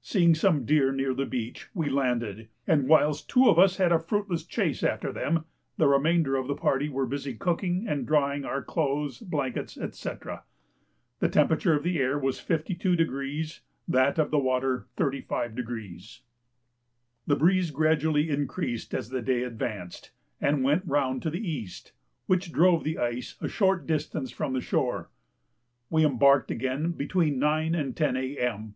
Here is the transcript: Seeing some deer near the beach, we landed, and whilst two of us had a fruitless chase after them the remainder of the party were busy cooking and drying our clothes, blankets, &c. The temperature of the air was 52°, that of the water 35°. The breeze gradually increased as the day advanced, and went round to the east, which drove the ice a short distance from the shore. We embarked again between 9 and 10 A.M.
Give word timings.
Seeing 0.00 0.36
some 0.36 0.64
deer 0.64 0.92
near 0.92 1.12
the 1.12 1.26
beach, 1.26 1.68
we 1.74 1.88
landed, 1.90 2.46
and 2.68 2.86
whilst 2.86 3.28
two 3.28 3.48
of 3.48 3.58
us 3.58 3.78
had 3.78 3.90
a 3.90 3.98
fruitless 3.98 4.44
chase 4.46 4.84
after 4.84 5.10
them 5.10 5.44
the 5.76 5.88
remainder 5.88 6.36
of 6.36 6.46
the 6.46 6.54
party 6.54 6.88
were 6.88 7.04
busy 7.04 7.34
cooking 7.34 7.88
and 7.88 8.06
drying 8.06 8.44
our 8.44 8.62
clothes, 8.62 9.18
blankets, 9.18 9.74
&c. 9.98 10.10
The 11.18 11.28
temperature 11.28 11.74
of 11.74 11.82
the 11.82 11.98
air 11.98 12.16
was 12.16 12.38
52°, 12.40 13.58
that 13.88 14.20
of 14.20 14.30
the 14.30 14.38
water 14.38 14.86
35°. 14.96 16.20
The 17.26 17.34
breeze 17.36 17.70
gradually 17.72 18.30
increased 18.30 18.94
as 18.94 19.08
the 19.10 19.20
day 19.20 19.42
advanced, 19.42 20.12
and 20.40 20.62
went 20.62 20.86
round 20.86 21.22
to 21.22 21.30
the 21.30 21.44
east, 21.44 21.90
which 22.26 22.52
drove 22.52 22.84
the 22.84 22.98
ice 22.98 23.34
a 23.40 23.48
short 23.48 23.88
distance 23.88 24.30
from 24.30 24.52
the 24.52 24.60
shore. 24.60 25.10
We 25.90 26.06
embarked 26.06 26.52
again 26.52 26.92
between 26.92 27.40
9 27.40 27.74
and 27.74 27.96
10 27.96 28.16
A.M. 28.16 28.74